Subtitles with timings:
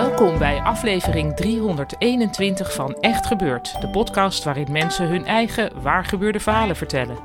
[0.00, 6.76] Welkom bij aflevering 321 van Echt Gebeurd, de podcast waarin mensen hun eigen waargebeurde verhalen
[6.76, 7.18] vertellen.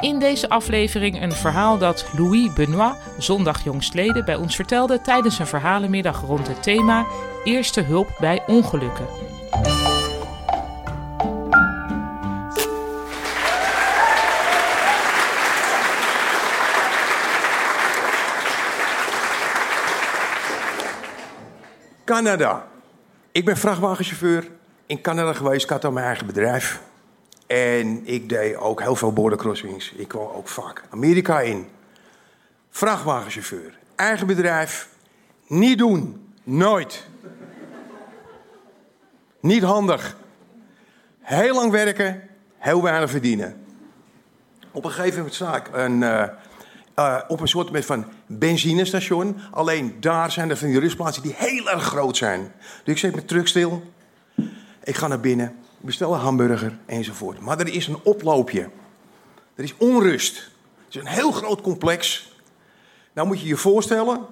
[0.00, 5.46] In deze aflevering een verhaal dat Louis Benoit zondag jongstleden bij ons vertelde tijdens een
[5.46, 7.06] verhalenmiddag rond het thema
[7.44, 9.25] Eerste hulp bij ongelukken.
[22.06, 22.66] Canada.
[23.32, 24.50] Ik ben vrachtwagenchauffeur
[24.86, 25.64] in Canada geweest.
[25.64, 26.80] Ik had al mijn eigen bedrijf.
[27.46, 29.92] En ik deed ook heel veel border crossings.
[29.92, 31.68] Ik kwam ook vaak Amerika in.
[32.70, 33.78] Vrachtwagenchauffeur.
[33.94, 34.88] Eigen bedrijf.
[35.46, 36.32] Niet doen.
[36.44, 37.06] Nooit.
[39.40, 40.16] Niet handig.
[41.20, 42.22] Heel lang werken.
[42.58, 43.64] Heel weinig verdienen.
[44.70, 46.28] Op een gegeven moment ik een, eh,
[46.96, 49.40] eh, op een soort van benzinestation.
[49.50, 52.52] Alleen daar zijn er van die rustplaatsen die heel erg groot zijn.
[52.58, 53.92] Dus ik zet mijn truck stil.
[54.84, 55.56] Ik ga naar binnen.
[55.80, 57.40] Bestel een hamburger enzovoort.
[57.40, 58.70] Maar er is een oploopje.
[59.54, 60.36] Er is onrust.
[60.84, 62.32] Het is een heel groot complex.
[63.12, 64.26] Nou moet je je voorstellen.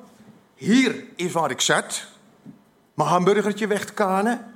[0.55, 2.07] Hier is waar ik zat.
[2.95, 4.55] Mijn hamburgertje weg te kanen.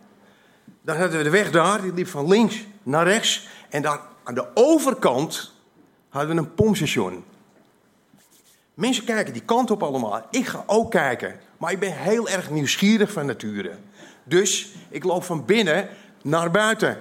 [0.82, 1.82] Dan hadden we de weg daar.
[1.82, 3.48] Die liep van links naar rechts.
[3.68, 5.52] En daar aan de overkant
[6.08, 7.24] hadden we een pompstation.
[8.78, 10.26] Mensen kijken die kant op allemaal.
[10.30, 11.34] Ik ga ook kijken.
[11.56, 13.70] Maar ik ben heel erg nieuwsgierig van nature.
[14.24, 15.88] Dus ik loop van binnen
[16.22, 16.98] naar buiten.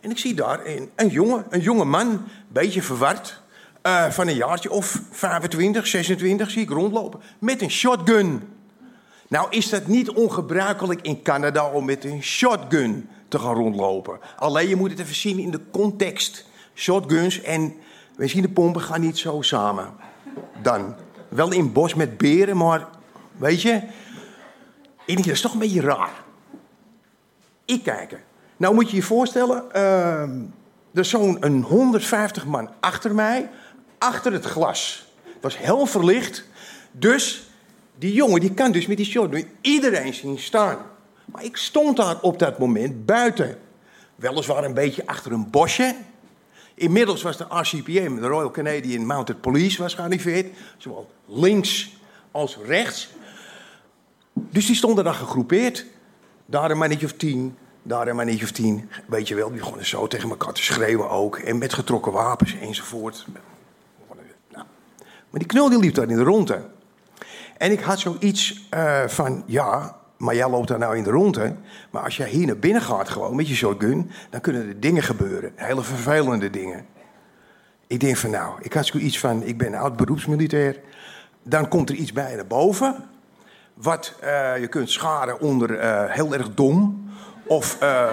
[0.00, 3.42] En ik zie daar een, een jongen, een jonge man, beetje verward.
[3.82, 7.20] eh, van een jaartje of 25, 26 zie ik rondlopen.
[7.38, 8.42] Met een shotgun.
[9.28, 14.18] Nou is dat niet ongebruikelijk in Canada om met een shotgun te gaan rondlopen.
[14.36, 16.46] Alleen je moet het even zien in de context.
[16.74, 17.74] Shotguns en
[18.16, 20.14] benzinepompen gaan niet zo samen.
[20.62, 20.94] Dan.
[21.28, 22.86] Wel in bos met beren, maar
[23.36, 23.82] weet je...
[25.06, 26.24] Dat is toch een beetje raar.
[27.64, 28.20] Ik kijken.
[28.56, 30.40] Nou moet je je voorstellen, ehm,
[30.92, 33.50] er is zo'n een 150 man achter mij,
[33.98, 35.06] achter het glas.
[35.22, 36.44] Het was heel verlicht,
[36.92, 37.50] dus
[37.98, 40.78] die jongen die kan dus met die shotgun iedereen zien staan.
[41.24, 43.58] Maar ik stond daar op dat moment buiten.
[44.14, 45.94] Weliswaar een beetje achter een bosje.
[46.78, 50.56] Inmiddels was de RCPM, de Royal Canadian Mounted Police, was gearriveerd.
[50.76, 51.96] Zowel links
[52.30, 53.08] als rechts.
[54.32, 55.86] Dus die stonden daar gegroepeerd.
[56.46, 58.90] Daar een mannetje of tien, daar een mannetje of tien.
[59.06, 61.38] Weet je wel, die begonnen zo tegen elkaar te schreeuwen ook.
[61.38, 63.26] En met getrokken wapens enzovoort.
[64.50, 64.64] Nou.
[65.30, 66.68] Maar die knul die liep daar in de ronde.
[67.58, 71.54] En ik had zoiets eh, van, ja, maar jij loopt daar nou in de ronde.
[71.90, 74.10] Maar als jij hier naar binnen gaat gewoon met je shotgun...
[74.30, 75.52] dan kunnen er dingen gebeuren.
[75.54, 76.86] Hele vervelende dingen.
[77.86, 79.42] Ik denk van, nou, ik had zoiets van...
[79.42, 80.80] ik ben oud beroepsmilitair.
[81.42, 83.04] Dan komt er iets bij naar boven...
[83.74, 87.08] wat eh, je kunt scharen onder eh, heel erg dom...
[87.46, 87.80] of...
[87.80, 88.08] eh,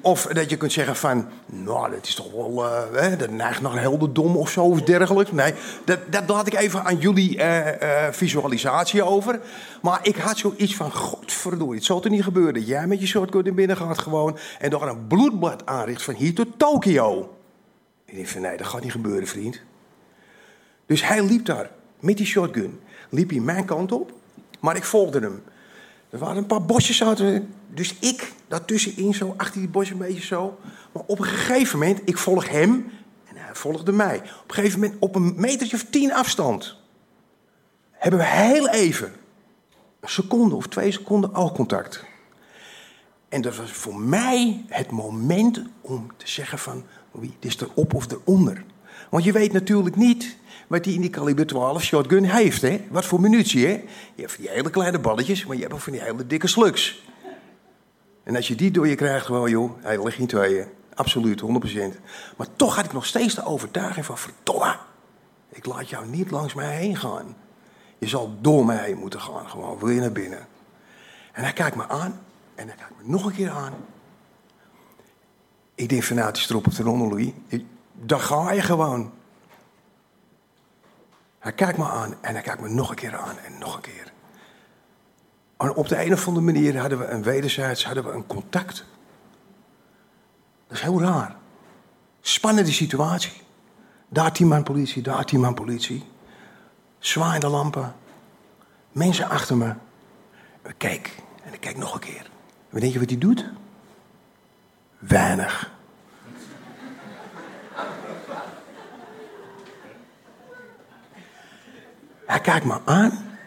[0.00, 3.60] Of dat je kunt zeggen van, nou, dat is toch wel, eh, hè, dat neigt
[3.60, 5.32] naar heldendom of zo of dergelijks.
[5.32, 5.54] Nee,
[5.84, 9.40] dat, dat laat ik even aan jullie eh, eh, visualisatie over.
[9.82, 13.44] Maar ik had zoiets van, godverdorie, het zal toch niet gebeuren jij met je shotgun
[13.44, 17.36] in binnen gaat gewoon en nog een bloedbad aanricht van hier tot Tokio.
[18.04, 19.60] Ik van, nee, dat gaat niet gebeuren, vriend.
[20.86, 21.70] Dus hij liep daar
[22.00, 22.80] met die shotgun.
[23.08, 24.12] Liep hij mijn kant op,
[24.60, 25.42] maar ik volgde hem.
[26.10, 27.54] Er waren een paar bosjes zaten.
[27.74, 30.58] Dus ik daartussenin, zo achter die bosjes een beetje zo.
[30.92, 32.90] Maar op een gegeven moment, ik volg hem
[33.24, 34.16] en hij volgde mij.
[34.16, 36.76] Op een gegeven moment, op een metertje of tien afstand,
[37.90, 39.12] hebben we heel even,
[40.00, 42.04] een seconde of twee seconden, oogcontact.
[43.28, 48.10] En dat was voor mij het moment om te zeggen van, wie is erop of
[48.10, 48.64] eronder.
[49.10, 50.36] Want je weet natuurlijk niet
[50.68, 52.62] wat hij in die kaliber 12 shotgun heeft.
[52.62, 52.84] Hè?
[52.90, 53.72] Wat voor munitie, hè?
[54.14, 56.46] Je hebt van die hele kleine balletjes, maar je hebt ook van die hele dikke
[56.46, 57.06] slugs.
[58.22, 60.66] En als je die door je krijgt, gewoon joh, hij ligt in tweeën.
[60.94, 61.44] Absoluut, 100%.
[62.36, 64.18] Maar toch had ik nog steeds de overtuiging van...
[64.18, 64.76] verdomme,
[65.48, 67.36] ik laat jou niet langs mij heen gaan.
[67.98, 69.78] Je zal door mij heen moeten gaan, gewoon.
[69.78, 70.46] Wil je naar binnen?
[71.32, 72.20] En hij kijkt me aan.
[72.54, 73.72] En hij kijkt me nog een keer aan.
[75.74, 77.30] Ik denk van nou, erop op de ronde, Louis.
[77.92, 79.12] Daar ga je gewoon.
[81.38, 83.80] Hij kijkt me aan en hij kijkt me nog een keer aan en nog een
[83.80, 84.12] keer.
[85.56, 88.84] En op de een of andere manier hadden we een wederzijds hadden we een contact.
[90.66, 91.36] Dat is heel raar.
[92.20, 93.42] Spannende situatie.
[94.08, 96.06] Daar tien man politie, daar tien man politie.
[96.98, 97.94] Zwaaiende lampen.
[98.92, 99.74] Mensen achter me.
[100.62, 102.30] Ik kijk en ik kijk nog een keer.
[102.70, 103.44] Wat denk je wat hij doet?
[104.98, 105.70] Weinig.
[112.42, 113.38] Kijkt me aan.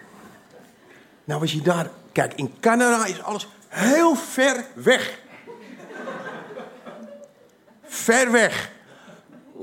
[1.23, 1.89] Nou, was je daar.
[2.11, 5.19] Kijk, in Canada is alles heel ver weg.
[7.83, 8.71] Ver weg.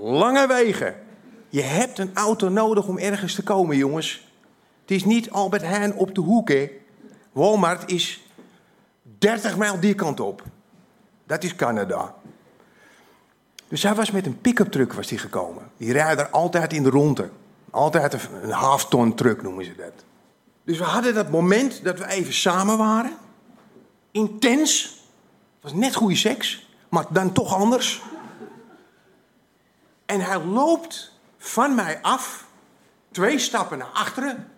[0.01, 0.95] Lange wegen.
[1.49, 4.29] Je hebt een auto nodig om ergens te komen, jongens.
[4.81, 6.71] Het is niet Albert Heijn op de hoek, hè.
[7.33, 8.27] Walmart is
[9.19, 10.43] 30 mijl die kant op.
[11.27, 12.15] Dat is Canada.
[13.69, 15.71] Dus hij was met een pick-up truck was die gekomen.
[15.77, 17.31] Die rijden altijd in de ronde.
[17.71, 20.05] Altijd een half-ton truck noemen ze dat.
[20.65, 23.17] Dus we hadden dat moment dat we even samen waren.
[24.11, 24.83] Intens.
[25.55, 28.03] Het was net goede seks, maar dan toch anders.
[30.07, 32.47] En hij loopt van mij af,
[33.11, 34.53] twee stappen naar achteren.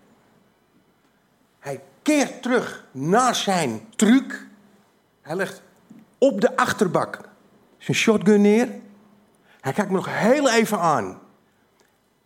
[1.59, 4.47] Hij keert terug naar zijn truc.
[5.21, 5.63] Hij legt
[6.19, 7.21] op de achterbak
[7.79, 8.69] zijn shotgun neer.
[9.61, 11.21] Hij kijkt me nog heel even aan.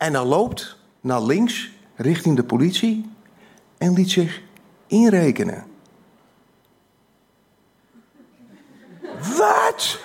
[0.04, 3.10] En hij loopt naar links richting de politie
[3.78, 4.42] en liet zich
[4.86, 5.66] inrekenen.
[9.36, 10.00] Wat?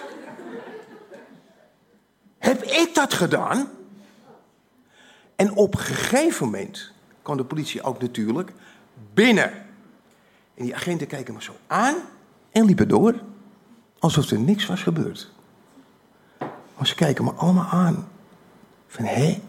[2.38, 3.70] Heb ik dat gedaan?
[5.36, 6.92] En op een gegeven moment
[7.22, 8.52] kwam de politie ook natuurlijk
[9.14, 9.52] binnen.
[10.54, 11.96] En die agenten keken me zo aan
[12.52, 13.22] en liepen door.
[14.00, 15.32] Alsof er niks was gebeurd.
[16.78, 18.10] Maar ze kijken me allemaal aan.
[18.88, 19.42] Van, hé,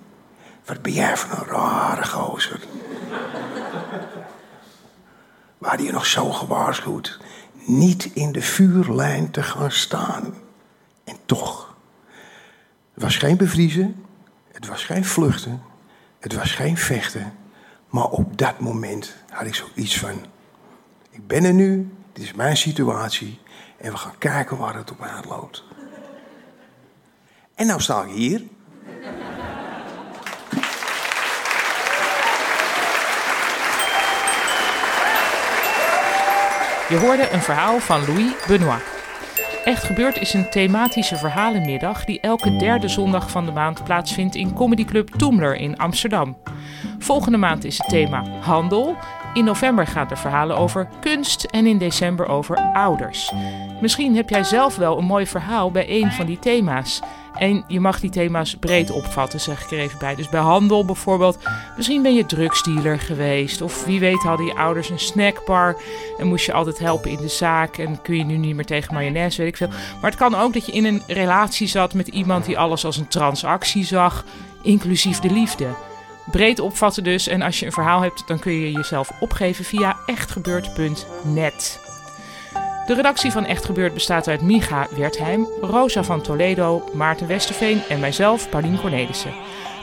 [0.71, 2.61] wat ben jij voor een rare gozer.
[5.59, 7.21] Waar je nog zo gewaarschuwd
[7.67, 10.35] niet in de vuurlijn te gaan staan.
[11.05, 11.77] En toch,
[12.95, 14.05] het was geen bevriezen,
[14.53, 15.63] het was geen vluchten,
[16.21, 17.33] het was geen vechten.
[17.89, 20.25] Maar op dat moment had ik zoiets van,
[21.11, 23.41] ik ben er nu, dit is mijn situatie
[23.77, 25.65] en we gaan kijken waar het op uitloopt.
[27.55, 28.43] En nou sta ik hier.
[36.91, 38.83] Je hoorde een verhaal van Louis Benoit.
[39.65, 44.55] Echt Gebeurd is een thematische verhalenmiddag die elke derde zondag van de maand plaatsvindt in
[44.55, 46.37] Comedy Club Toemler in Amsterdam.
[46.99, 48.97] Volgende maand is het thema handel.
[49.35, 53.33] In november gaan er verhalen over kunst en in december over ouders.
[53.81, 57.01] Misschien heb jij zelf wel een mooi verhaal bij een van die thema's.
[57.35, 60.15] En je mag die thema's breed opvatten, zeg ik er even bij.
[60.15, 61.39] Dus bij handel bijvoorbeeld,
[61.77, 63.63] misschien ben je drugsdealer geweest.
[63.63, 65.77] Of wie weet hadden je ouders een snackbar
[66.19, 67.79] en moest je altijd helpen in de zaak.
[67.79, 69.69] En kun je nu niet meer tegen mayonaise, weet ik veel.
[70.01, 72.97] Maar het kan ook dat je in een relatie zat met iemand die alles als
[72.97, 74.25] een transactie zag,
[74.63, 75.67] inclusief de liefde.
[76.31, 77.29] Breed opvatten dus.
[77.29, 81.81] En als je een verhaal hebt, dan kun je jezelf opgeven via echtgebeurd.net.
[82.87, 88.01] De redactie van Echt Gebeurd bestaat uit Micha Wertheim, Rosa van Toledo, Maarten Westerveen en
[88.01, 89.33] mijzelf, Paulien Cornelissen.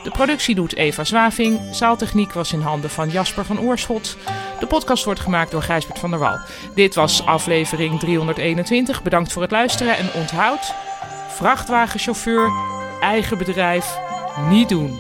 [0.04, 1.60] De productie doet Eva Zwaving.
[1.72, 4.18] Zaaltechniek was in handen van Jasper van Oorschot.
[4.60, 6.40] De podcast wordt gemaakt door Gijsbert van der Wal.
[6.76, 9.04] Dit was aflevering 321.
[9.04, 10.74] Bedankt voor het luisteren en onthoud:
[11.30, 12.52] vrachtwagenchauffeur,
[13.00, 13.98] eigen bedrijf,
[14.50, 15.00] niet doen.